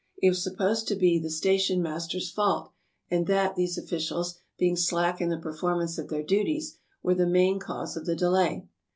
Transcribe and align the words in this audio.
It 0.17 0.29
was 0.29 0.43
supposed 0.43 0.87
to 0.87 0.95
De 0.95 1.19
the 1.19 1.29
station 1.29 1.79
master's 1.79 2.31
fault, 2.31 2.71
and 3.11 3.27
that 3.27 3.55
these 3.55 3.77
officials, 3.77 4.39
being 4.57 4.75
slack 4.75 5.21
in 5.21 5.29
the 5.29 5.37
performance 5.37 5.99
of 5.99 6.07
their 6.09 6.23
duty, 6.23 6.59
were 7.03 7.13
the 7.13 7.27
main 7.27 7.59
cause 7.59 7.95
of 7.95 8.07
the 8.07 8.15
delay. 8.15 8.67